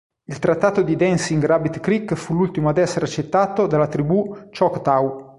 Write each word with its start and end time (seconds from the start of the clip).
Il 0.23 0.39
trattato 0.39 0.81
di 0.81 0.95
Dancing 0.95 1.45
Rabbit 1.45 1.79
Creek 1.79 2.15
fu 2.15 2.33
l'ultimo 2.33 2.69
ad 2.69 2.79
essere 2.79 3.05
accettato 3.05 3.67
dalla 3.67 3.85
tribù 3.85 4.35
Choctaw. 4.51 5.29